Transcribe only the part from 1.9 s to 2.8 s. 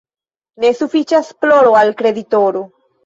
kreditoro.